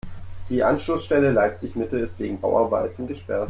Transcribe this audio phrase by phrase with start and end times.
[0.49, 3.39] Die Anschlussstelle Leipzig-Mitte ist wegen Bauarbeiten gesperrt.